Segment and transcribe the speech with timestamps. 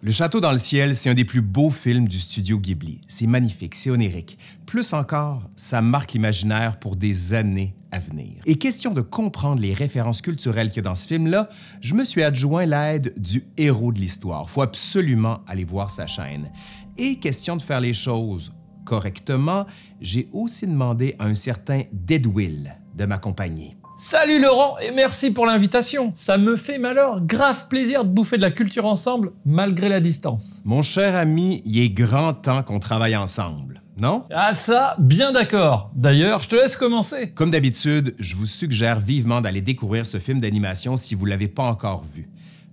[0.00, 3.00] Le Château dans le ciel, c'est un des plus beaux films du studio Ghibli.
[3.08, 4.38] C'est magnifique, c'est onirique.
[4.64, 8.34] Plus encore, ça marque l'imaginaire pour des années à venir.
[8.46, 11.48] Et question de comprendre les références culturelles qu'il y a dans ce film-là,
[11.80, 14.48] je me suis adjoint l'aide du héros de l'histoire.
[14.48, 16.48] Faut absolument aller voir sa chaîne.
[16.96, 18.52] Et question de faire les choses
[18.84, 19.66] correctement,
[20.00, 23.77] j'ai aussi demandé à un certain Deadwill de m'accompagner.
[24.00, 26.12] Salut Laurent et merci pour l'invitation.
[26.14, 30.60] Ça me fait malheur grave plaisir de bouffer de la culture ensemble malgré la distance.
[30.64, 34.22] Mon cher ami, il est grand temps qu'on travaille ensemble, non?
[34.30, 35.90] Ah ça, bien d'accord.
[35.96, 37.32] D'ailleurs, je te laisse commencer.
[37.32, 41.48] Comme d'habitude, je vous suggère vivement d'aller découvrir ce film d'animation si vous ne l'avez
[41.48, 42.28] pas encore vu.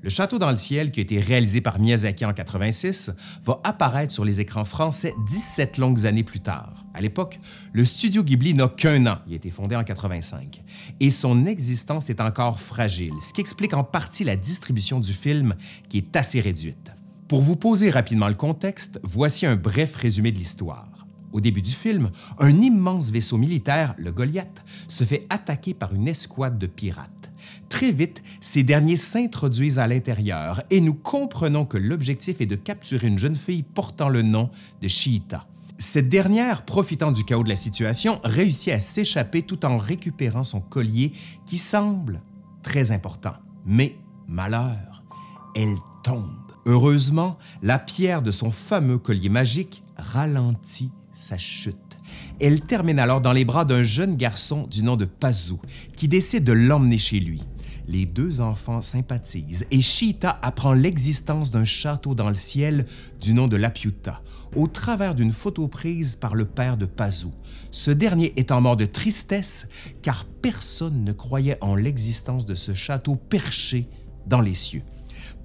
[0.06, 3.10] Le Château dans le ciel, qui a été réalisé par Miyazaki en 86,
[3.44, 6.86] va apparaître sur les écrans français 17 longues années plus tard.
[6.94, 7.40] À l'époque,
[7.74, 10.62] le studio Ghibli n'a qu'un an, il a été fondé en 85,
[11.00, 15.56] et son existence est encore fragile, ce qui explique en partie la distribution du film
[15.90, 16.92] qui est assez réduite.
[17.28, 20.95] Pour vous poser rapidement le contexte, voici un bref résumé de l'histoire.
[21.36, 26.08] Au début du film, un immense vaisseau militaire, le Goliath, se fait attaquer par une
[26.08, 27.30] escouade de pirates.
[27.68, 33.08] Très vite, ces derniers s'introduisent à l'intérieur et nous comprenons que l'objectif est de capturer
[33.08, 34.50] une jeune fille portant le nom
[34.82, 35.46] de Shiita.
[35.78, 40.62] Cette dernière, profitant du chaos de la situation, réussit à s'échapper tout en récupérant son
[40.62, 41.12] collier
[41.46, 42.22] qui semble
[42.64, 43.34] très important.
[43.66, 43.98] Mais,
[44.30, 45.04] malheur,
[45.54, 46.32] elle tombe.
[46.66, 51.98] Heureusement, la pierre de son fameux collier magique ralentit sa chute.
[52.40, 55.56] Elle termine alors dans les bras d'un jeune garçon du nom de Pazu,
[55.96, 57.42] qui décide de l'emmener chez lui.
[57.88, 62.86] Les deux enfants sympathisent et Shita apprend l'existence d'un château dans le ciel
[63.22, 64.22] du nom de Lapiuta,
[64.56, 67.28] au travers d'une photo prise par le père de Pazu.
[67.72, 69.70] Ce dernier étant mort de tristesse
[70.02, 73.88] car personne ne croyait en l'existence de ce château perché
[74.26, 74.84] dans les cieux.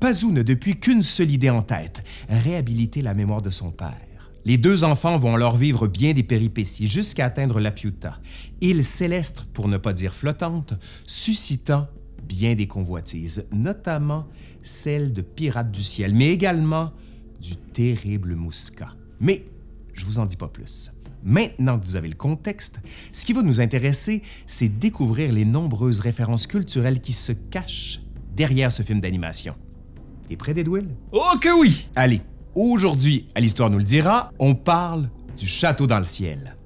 [0.01, 4.10] Pazu n'a depuis qu'une seule idée en tête, réhabiliter la mémoire de son père.
[4.45, 8.15] Les deux enfants vont alors vivre bien des péripéties jusqu'à atteindre la Piuta,
[8.61, 11.87] île céleste pour ne pas dire flottante, suscitant
[12.23, 14.27] bien des convoitises, notamment
[14.63, 16.93] celle de pirates du ciel, mais également
[17.41, 18.89] du terrible Mousca.
[19.21, 19.45] Mais
[19.93, 20.93] je vous en dis pas plus.
[21.23, 22.81] Maintenant que vous avez le contexte,
[23.13, 28.01] ce qui va nous intéresser, c'est découvrir les nombreuses références culturelles qui se cachent
[28.35, 29.55] derrière ce film d'animation.
[30.29, 30.89] T'es prêt, Deadwill?
[31.13, 31.89] Oh que oui!
[31.95, 32.23] Allez,
[32.57, 36.57] Aujourd'hui, à l'Histoire nous le dira, on parle du château dans le ciel.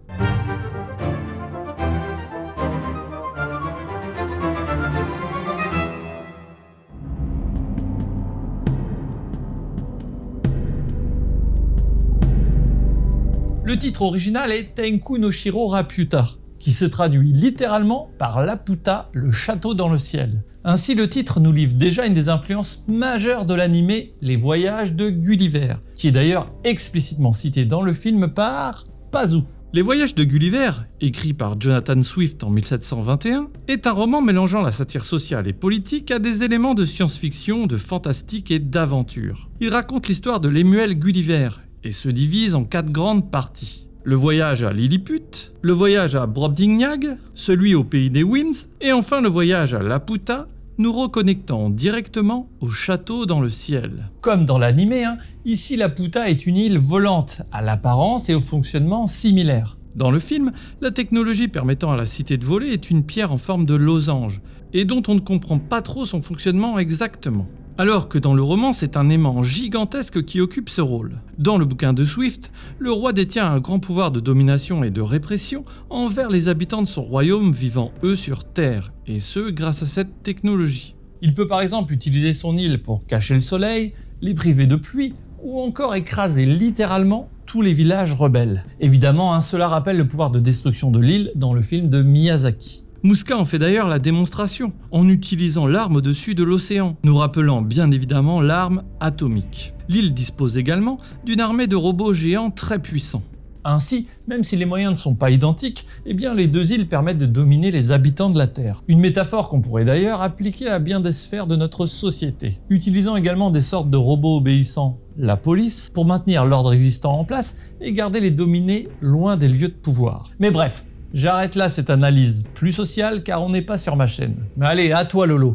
[13.62, 16.24] Le titre original est Tenku no Shiro Raputa,
[16.64, 20.42] qui se traduit littéralement par Laputa, le château dans le ciel.
[20.64, 25.10] Ainsi, le titre nous livre déjà une des influences majeures de l'animé Les Voyages de
[25.10, 29.40] Gulliver, qui est d'ailleurs explicitement cité dans le film par Pazu.
[29.74, 30.70] Les Voyages de Gulliver,
[31.02, 36.10] écrit par Jonathan Swift en 1721, est un roman mélangeant la satire sociale et politique
[36.12, 39.50] à des éléments de science-fiction, de fantastique et d'aventure.
[39.60, 41.50] Il raconte l'histoire de Lemuel Gulliver
[41.82, 47.16] et se divise en quatre grandes parties le voyage à Lilliput, le voyage à Brobdingnag,
[47.32, 52.68] celui au pays des Wims, et enfin le voyage à Laputa, nous reconnectant directement au
[52.68, 54.10] château dans le ciel.
[54.20, 55.16] Comme dans l'animé, hein,
[55.46, 59.78] ici Laputa est une île volante, à l'apparence et au fonctionnement similaire.
[59.94, 60.50] Dans le film,
[60.82, 64.42] la technologie permettant à la cité de voler est une pierre en forme de losange,
[64.74, 67.46] et dont on ne comprend pas trop son fonctionnement exactement.
[67.76, 71.20] Alors que dans le roman, c'est un aimant gigantesque qui occupe ce rôle.
[71.38, 75.00] Dans le bouquin de Swift, le roi détient un grand pouvoir de domination et de
[75.00, 79.86] répression envers les habitants de son royaume vivant eux sur Terre, et ce grâce à
[79.86, 80.94] cette technologie.
[81.20, 85.14] Il peut par exemple utiliser son île pour cacher le soleil, les priver de pluie,
[85.42, 88.64] ou encore écraser littéralement tous les villages rebelles.
[88.78, 92.83] Évidemment, hein, cela rappelle le pouvoir de destruction de l'île dans le film de Miyazaki.
[93.04, 97.90] Muska en fait d'ailleurs la démonstration, en utilisant l'arme au-dessus de l'océan, nous rappelant bien
[97.90, 99.74] évidemment l'arme atomique.
[99.90, 103.22] L'île dispose également d'une armée de robots géants très puissants.
[103.62, 107.18] Ainsi, même si les moyens ne sont pas identiques, eh bien les deux îles permettent
[107.18, 108.80] de dominer les habitants de la Terre.
[108.88, 112.58] Une métaphore qu'on pourrait d'ailleurs appliquer à bien des sphères de notre société.
[112.70, 117.56] Utilisant également des sortes de robots obéissants, la police, pour maintenir l'ordre existant en place
[117.82, 120.30] et garder les dominés loin des lieux de pouvoir.
[120.38, 120.84] Mais bref,
[121.14, 124.34] J'arrête là cette analyse plus sociale car on n'est pas sur ma chaîne.
[124.56, 125.54] Mais allez, à toi Lolo.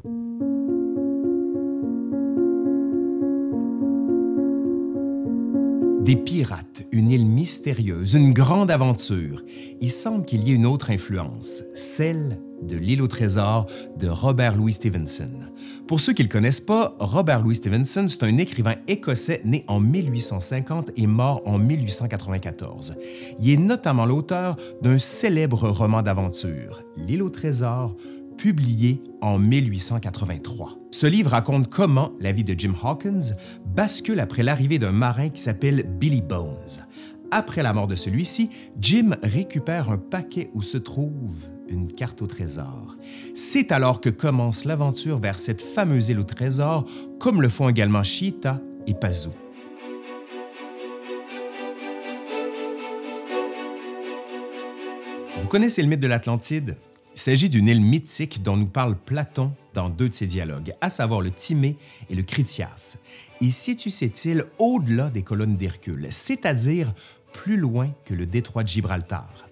[6.10, 9.44] Des pirates, une île mystérieuse, une grande aventure.
[9.80, 14.56] Il semble qu'il y ait une autre influence, celle de l'île au trésor de Robert
[14.56, 15.30] Louis Stevenson.
[15.88, 19.64] Pour ceux qui ne le connaissent pas, Robert Louis Stevenson, c'est un écrivain écossais né
[19.68, 22.96] en 1850 et mort en 1894.
[23.40, 27.96] Il est notamment l'auteur d'un célèbre roman d'aventure, L'île au trésor,
[28.40, 30.78] publié en 1883.
[30.92, 35.42] Ce livre raconte comment la vie de Jim Hawkins bascule après l'arrivée d'un marin qui
[35.42, 36.86] s'appelle Billy Bones.
[37.32, 38.50] Après la mort de celui-ci,
[38.80, 41.36] Jim récupère un paquet où se trouve
[41.68, 42.96] une carte au trésor.
[43.36, 46.86] C'est alors que commence l'aventure vers cette fameuse île au trésor,
[47.20, 49.34] comme le font également Cheetah et Pazou.
[55.38, 56.78] Vous connaissez le mythe de l'Atlantide?
[57.20, 60.90] Il s'agit d'une île mythique dont nous parle Platon dans deux de ses dialogues, à
[60.90, 61.76] savoir le Timée
[62.10, 62.96] et le Critias.
[63.42, 66.94] Il situe cette île au-delà des colonnes d'Hercule, c'est-à-dire
[67.34, 69.49] plus loin que le détroit de Gibraltar.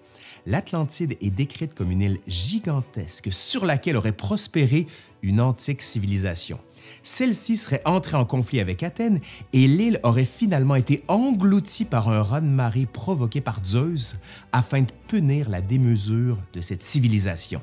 [0.48, 4.86] L'Atlantide est décrite comme une île gigantesque sur laquelle aurait prospéré
[5.20, 6.58] une antique civilisation.
[7.02, 9.20] Celle-ci serait entrée en conflit avec Athènes
[9.52, 14.16] et l'île aurait finalement été engloutie par un raz-de-marée provoqué par Zeus
[14.50, 17.60] afin de punir la démesure de cette civilisation.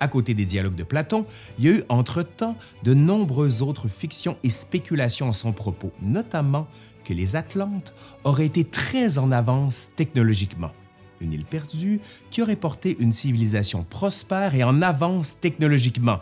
[0.00, 1.26] À côté des dialogues de Platon,
[1.58, 6.66] il y a eu entre-temps de nombreuses autres fictions et spéculations en son propos, notamment
[7.04, 10.72] que les Atlantes auraient été très en avance technologiquement.
[11.20, 16.20] Une île perdue qui aurait porté une civilisation prospère et en avance technologiquement,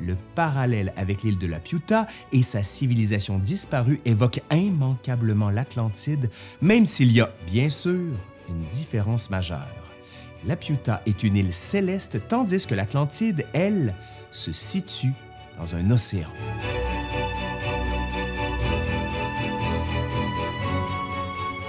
[0.00, 6.30] le parallèle avec l'île de la Piuta et sa civilisation disparue évoque immanquablement l'Atlantide,
[6.60, 8.14] même s'il y a, bien sûr,
[8.48, 9.68] une différence majeure.
[10.46, 13.94] La Piuta est une île céleste tandis que l'Atlantide, elle,
[14.30, 15.12] se situe
[15.58, 16.30] dans un océan.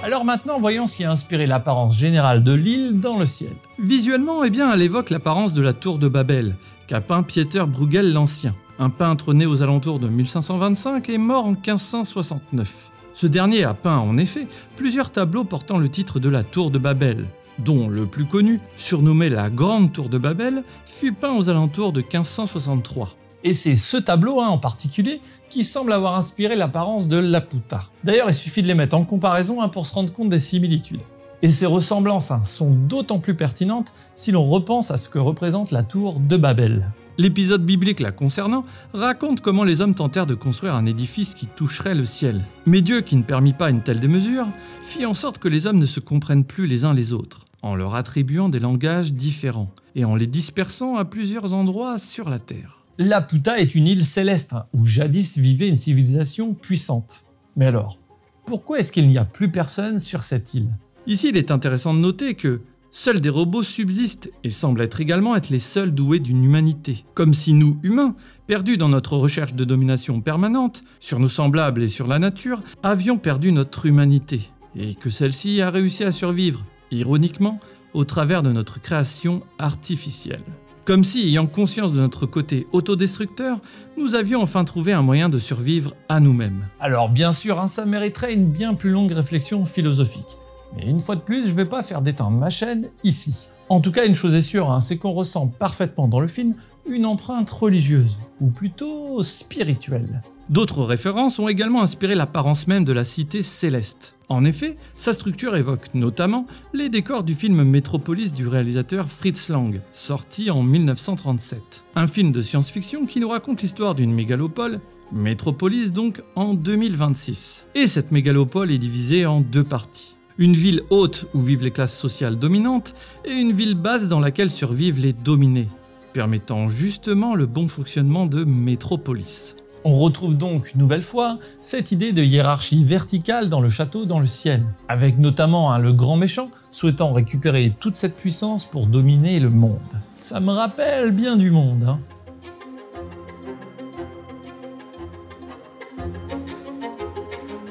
[0.04, 3.54] Alors maintenant, voyons ce qui a inspiré l'apparence générale de l'île dans le ciel.
[3.78, 6.56] Visuellement, eh bien, elle évoque l'apparence de la tour de Babel,
[6.86, 11.52] qu'a peint Pieter Bruegel l'Ancien, un peintre né aux alentours de 1525 et mort en
[11.52, 12.90] 1569.
[13.14, 14.46] Ce dernier a peint en effet
[14.76, 17.24] plusieurs tableaux portant le titre de la Tour de Babel,
[17.58, 22.02] dont le plus connu, surnommé la Grande Tour de Babel, fut peint aux alentours de
[22.02, 23.16] 1563.
[23.46, 25.20] Et c'est ce tableau hein, en particulier
[25.50, 27.80] qui semble avoir inspiré l'apparence de Laputa.
[28.02, 31.02] D'ailleurs, il suffit de les mettre en comparaison hein, pour se rendre compte des similitudes.
[31.42, 35.72] Et ces ressemblances hein, sont d'autant plus pertinentes si l'on repense à ce que représente
[35.72, 36.90] la tour de Babel.
[37.18, 38.64] L'épisode biblique la concernant
[38.94, 42.40] raconte comment les hommes tentèrent de construire un édifice qui toucherait le ciel.
[42.64, 44.48] Mais Dieu, qui ne permit pas une telle démesure,
[44.82, 47.76] fit en sorte que les hommes ne se comprennent plus les uns les autres, en
[47.76, 52.83] leur attribuant des langages différents et en les dispersant à plusieurs endroits sur la terre.
[52.98, 57.26] Laputa est une île céleste où jadis vivait une civilisation puissante.
[57.56, 57.98] Mais alors,
[58.46, 60.68] pourquoi est-ce qu'il n'y a plus personne sur cette île?
[61.08, 62.60] Ici, il est intéressant de noter que
[62.92, 67.04] seuls des robots subsistent et semblent être également être les seuls doués d'une humanité.
[67.14, 68.14] Comme si nous, humains,
[68.46, 73.18] perdus dans notre recherche de domination permanente, sur nos semblables et sur la nature, avions
[73.18, 77.58] perdu notre humanité, et que celle-ci a réussi à survivre, ironiquement,
[77.92, 80.42] au travers de notre création artificielle.
[80.84, 83.58] Comme si, ayant conscience de notre côté autodestructeur,
[83.96, 86.68] nous avions enfin trouvé un moyen de survivre à nous-mêmes.
[86.78, 90.36] Alors bien sûr, hein, ça mériterait une bien plus longue réflexion philosophique.
[90.76, 93.48] Mais une fois de plus, je vais pas faire d'éteindre ma chaîne ici.
[93.70, 96.54] En tout cas, une chose est sûre, hein, c'est qu'on ressent parfaitement dans le film
[96.86, 100.20] une empreinte religieuse, ou plutôt spirituelle.
[100.50, 104.13] D'autres références ont également inspiré l'apparence même de la cité céleste.
[104.28, 109.80] En effet, sa structure évoque notamment les décors du film Metropolis du réalisateur Fritz Lang,
[109.92, 111.84] sorti en 1937.
[111.94, 114.80] Un film de science-fiction qui nous raconte l'histoire d'une mégalopole,
[115.12, 117.66] Metropolis donc en 2026.
[117.74, 120.16] Et cette mégalopole est divisée en deux parties.
[120.38, 124.50] Une ville haute où vivent les classes sociales dominantes et une ville basse dans laquelle
[124.50, 125.68] survivent les dominés,
[126.12, 129.54] permettant justement le bon fonctionnement de Métropolis.
[129.86, 134.18] On retrouve donc une nouvelle fois cette idée de hiérarchie verticale dans le château dans
[134.18, 139.40] le ciel, avec notamment hein, le grand méchant souhaitant récupérer toute cette puissance pour dominer
[139.40, 139.78] le monde.
[140.18, 141.84] Ça me rappelle bien du monde.
[141.84, 142.00] Hein.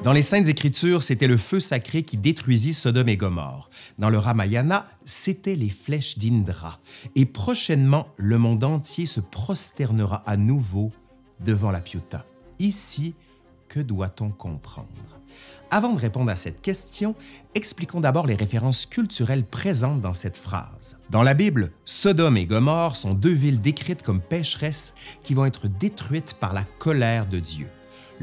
[0.03, 3.71] Dans les Saintes Écritures, c'était le feu sacré qui détruisit Sodome et Gomorre.
[3.97, 6.79] Dans le Ramayana, c'était les flèches d'Indra.
[7.15, 10.91] Et prochainement, le monde entier se prosternera à nouveau
[11.43, 12.25] devant la Piuta.
[12.59, 13.15] Ici,
[13.67, 14.87] que doit-on comprendre?
[15.71, 17.15] Avant de répondre à cette question,
[17.55, 20.99] expliquons d'abord les références culturelles présentes dans cette phrase.
[21.09, 25.67] Dans la Bible, Sodome et Gomorre sont deux villes décrites comme pécheresses qui vont être
[25.67, 27.67] détruites par la colère de Dieu.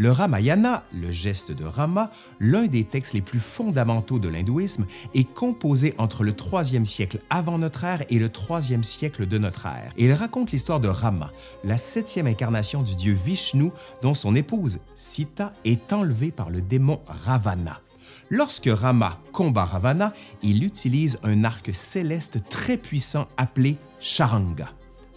[0.00, 5.30] Le Ramayana, le geste de Rama, l'un des textes les plus fondamentaux de l'hindouisme, est
[5.30, 9.92] composé entre le 3e siècle avant notre ère et le 3e siècle de notre ère.
[9.98, 11.30] Il raconte l'histoire de Rama,
[11.64, 17.00] la septième incarnation du dieu Vishnu, dont son épouse, Sita, est enlevée par le démon
[17.06, 17.82] Ravana.
[18.30, 24.70] Lorsque Rama combat Ravana, il utilise un arc céleste très puissant appelé Charanga.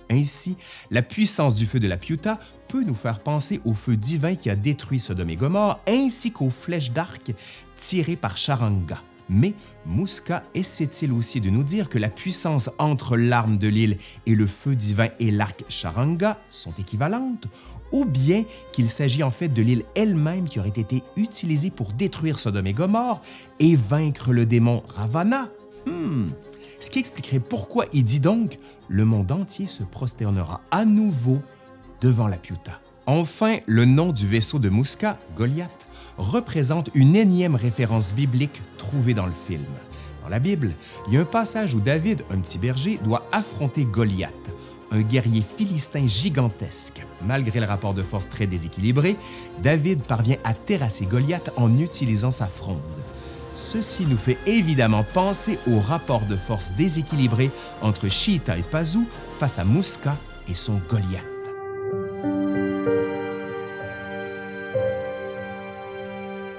[0.10, 0.58] Ainsi,
[0.92, 2.38] la puissance du feu de la Piuta
[2.74, 6.50] peut nous faire penser au feu divin qui a détruit Sodome et Gomorre, ainsi qu'aux
[6.50, 7.32] flèches d'arc
[7.76, 9.00] tirées par Charanga.
[9.30, 9.54] Mais
[9.86, 14.48] Mouska essaie-t-il aussi de nous dire que la puissance entre l'arme de l'île et le
[14.48, 17.46] feu divin et l'arc Charanga sont équivalentes,
[17.92, 22.40] ou bien qu'il s'agit en fait de l'île elle-même qui aurait été utilisée pour détruire
[22.40, 23.22] Sodome et Gomorre
[23.60, 25.48] et vaincre le démon Ravana?
[25.86, 26.32] Hmm
[26.84, 31.40] ce qui expliquerait pourquoi il dit donc le monde entier se prosternera à nouveau
[32.04, 32.80] devant la Piuta.
[33.06, 39.26] Enfin, le nom du vaisseau de Mouska, Goliath, représente une énième référence biblique trouvée dans
[39.26, 39.66] le film.
[40.22, 40.72] Dans la Bible,
[41.08, 44.54] il y a un passage où David, un petit berger, doit affronter Goliath,
[44.92, 47.06] un guerrier philistin gigantesque.
[47.26, 49.16] Malgré le rapport de force très déséquilibré,
[49.62, 52.80] David parvient à terrasser Goliath en utilisant sa fronde.
[53.54, 57.50] Ceci nous fait évidemment penser au rapport de force déséquilibré
[57.82, 59.06] entre Shita et Pazu
[59.40, 60.18] face à Muska
[60.50, 61.33] et son Goliath.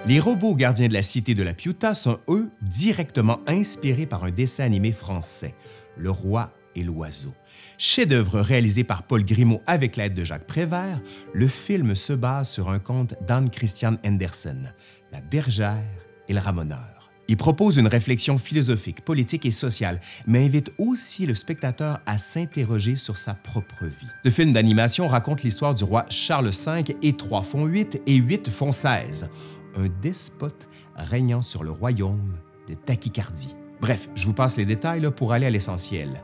[0.06, 4.30] Les robots gardiens de la cité de la Piuta sont, eux, directement inspirés par un
[4.30, 5.54] dessin animé français,
[5.96, 7.32] Le Roi et l'Oiseau.
[7.78, 11.00] Chef-d'œuvre réalisé par Paul Grimaud avec l'aide de Jacques Prévert,
[11.32, 14.75] le film se base sur un conte d'Anne Christian Andersen,
[15.11, 15.80] La bergère
[16.28, 16.94] et le ramoneur.
[17.26, 22.96] Il propose une réflexion philosophique, politique et sociale, mais invite aussi le spectateur à s'interroger
[22.96, 24.06] sur sa propre vie.
[24.25, 28.50] Ce film d'animation raconte l'histoire du roi Charles V et 3 font 8 et 8
[28.50, 29.30] font 16,
[29.76, 32.34] un despote régnant sur le royaume
[32.68, 33.54] de tachycardie.
[33.80, 36.22] Bref, je vous passe les détails pour aller à l'essentiel.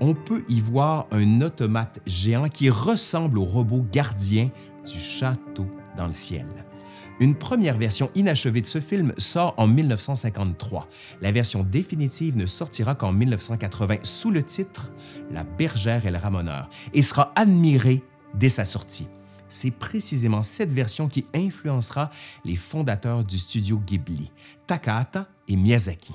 [0.00, 4.50] On peut y voir un automate géant qui ressemble au robot gardien
[4.84, 5.66] du château
[5.96, 6.46] dans le ciel.
[7.18, 10.88] Une première version inachevée de ce film sort en 1953.
[11.20, 14.90] La version définitive ne sortira qu'en 1980 sous le titre
[15.30, 18.02] La bergère et le ramoneur et sera admirée
[18.34, 19.08] dès sa sortie.
[19.50, 22.10] C'est précisément cette version qui influencera
[22.44, 24.30] les fondateurs du studio Ghibli,
[24.66, 26.14] Takahata et Miyazaki.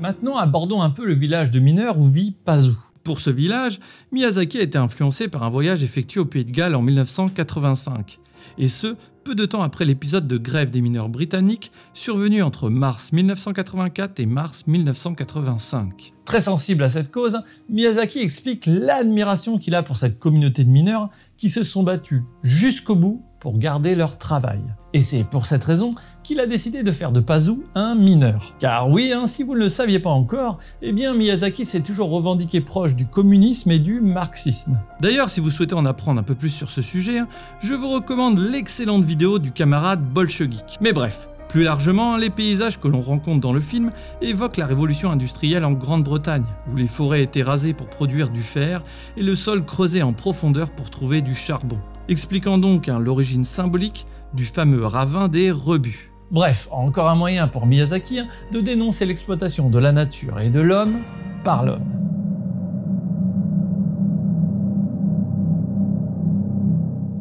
[0.00, 2.72] Maintenant, abordons un peu le village de mineurs où vit Pazu.
[3.10, 3.80] Pour ce village,
[4.12, 8.20] Miyazaki a été influencé par un voyage effectué au Pays de Galles en 1985,
[8.56, 13.12] et ce, peu de temps après l'épisode de grève des mineurs britanniques survenu entre mars
[13.12, 16.12] 1984 et mars 1985.
[16.24, 21.08] Très sensible à cette cause, Miyazaki explique l'admiration qu'il a pour cette communauté de mineurs
[21.36, 24.62] qui se sont battus jusqu'au bout pour garder leur travail.
[24.92, 25.90] Et c'est pour cette raison
[26.30, 28.54] qu'il a décidé de faire de Pazu un mineur.
[28.60, 32.08] Car oui, hein, si vous ne le saviez pas encore, eh bien Miyazaki s'est toujours
[32.08, 34.80] revendiqué proche du communisme et du marxisme.
[35.00, 37.88] D'ailleurs, si vous souhaitez en apprendre un peu plus sur ce sujet, hein, je vous
[37.88, 40.78] recommande l'excellente vidéo du camarade Bolchegeek.
[40.80, 43.90] Mais bref, plus largement, les paysages que l'on rencontre dans le film
[44.22, 48.84] évoquent la révolution industrielle en Grande-Bretagne, où les forêts étaient rasées pour produire du fer
[49.16, 54.06] et le sol creusé en profondeur pour trouver du charbon, expliquant donc hein, l'origine symbolique
[54.32, 56.09] du fameux ravin des rebuts.
[56.30, 60.60] Bref, encore un moyen pour Miyazaki hein, de dénoncer l'exploitation de la nature et de
[60.60, 61.00] l'homme
[61.42, 62.00] par l'homme.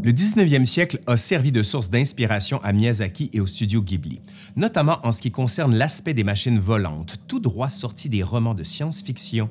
[0.03, 4.21] Le 19e siècle a servi de source d'inspiration à Miyazaki et au studio Ghibli,
[4.55, 8.63] notamment en ce qui concerne l'aspect des machines volantes, tout droit sorti des romans de
[8.63, 9.49] science-fiction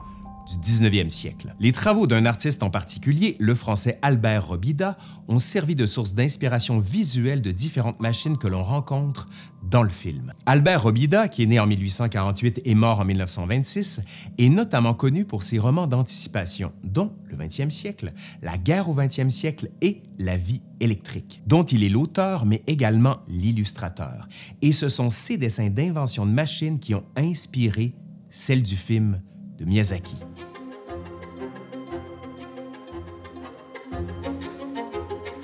[0.49, 1.55] du 19e siècle.
[1.61, 4.97] Les travaux d'un artiste en particulier, le français Albert Robida,
[5.29, 9.27] ont servi de source d'inspiration visuelle de différentes machines que l'on rencontre
[9.63, 10.33] dans le film.
[10.47, 14.01] Albert Robida, qui est né en 1848 et mort en 1926,
[14.39, 18.13] est notamment connu pour ses romans d'anticipation, dont Le 20e siècle,
[18.43, 23.19] La guerre au 20e siècle et La vie électrique, dont il est l'auteur mais également
[23.29, 24.29] l'illustrateur.
[24.63, 27.95] Et ce sont ces dessins d'invention de machines qui ont inspiré
[28.31, 29.21] celle du film
[29.59, 30.17] de Miyazaki.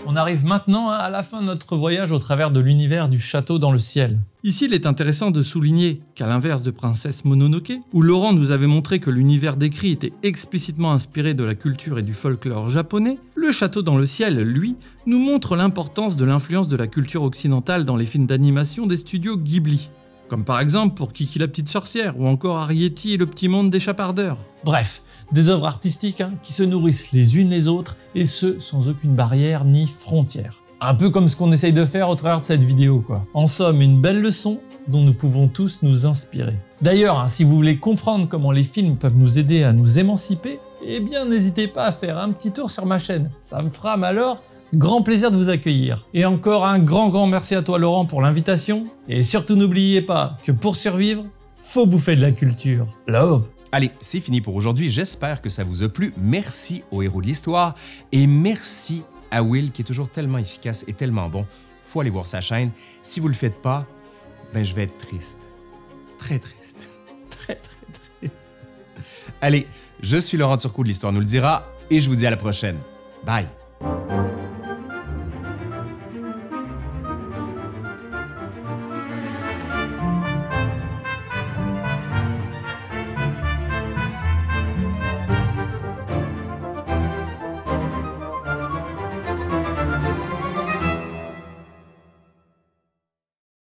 [0.06, 3.58] On arrive maintenant à la fin de notre voyage au travers de l'univers du château
[3.58, 4.20] dans le ciel.
[4.44, 8.68] Ici, il est intéressant de souligner qu'à l'inverse de Princesse Mononoke, où Laurent nous avait
[8.68, 13.50] montré que l'univers décrit était explicitement inspiré de la culture et du folklore japonais, le
[13.50, 17.96] château dans le ciel, lui, nous montre l'importance de l'influence de la culture occidentale dans
[17.96, 19.90] les films d'animation des studios Ghibli.
[20.28, 23.70] Comme par exemple pour Kiki la petite sorcière ou encore Arietti et le petit monde
[23.70, 24.38] des chapardeurs.
[24.64, 25.02] Bref,
[25.32, 29.14] Des œuvres artistiques hein, qui se nourrissent les unes les autres, et ce, sans aucune
[29.14, 30.54] barrière ni frontière.
[30.80, 33.26] Un peu comme ce qu'on essaye de faire au travers de cette vidéo, quoi.
[33.32, 36.58] En somme, une belle leçon dont nous pouvons tous nous inspirer.
[36.82, 40.60] D'ailleurs, hein, si vous voulez comprendre comment les films peuvent nous aider à nous émanciper,
[40.86, 43.30] eh bien n'hésitez pas à faire un petit tour sur ma chaîne.
[43.40, 44.42] Ça me fera alors
[44.74, 46.06] grand plaisir de vous accueillir.
[46.14, 48.86] Et encore un grand grand merci à toi Laurent pour l'invitation.
[49.08, 51.24] Et surtout n'oubliez pas que pour survivre,
[51.58, 52.86] faut bouffer de la culture.
[53.06, 54.88] Love Allez, c'est fini pour aujourd'hui.
[54.88, 56.14] J'espère que ça vous a plu.
[56.16, 57.74] Merci aux héros de l'histoire
[58.12, 59.02] et merci
[59.32, 61.44] à Will qui est toujours tellement efficace et tellement bon.
[61.82, 62.70] Faut aller voir sa chaîne.
[63.02, 63.84] Si vous le faites pas,
[64.52, 65.40] ben je vais être triste.
[66.18, 66.88] Très triste.
[67.30, 68.56] Très très triste.
[69.40, 69.66] Allez,
[70.00, 72.36] je suis Laurent Turcot de l'Histoire nous le dira et je vous dis à la
[72.36, 72.78] prochaine.
[73.26, 73.48] Bye.